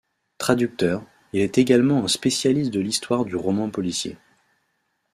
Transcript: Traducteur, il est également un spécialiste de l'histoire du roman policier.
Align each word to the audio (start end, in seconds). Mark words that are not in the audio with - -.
Traducteur, 0.39 1.03
il 1.31 1.41
est 1.41 1.59
également 1.59 2.03
un 2.03 2.07
spécialiste 2.07 2.71
de 2.73 2.79
l'histoire 2.79 3.23
du 3.23 3.35
roman 3.35 3.69
policier. 3.69 4.17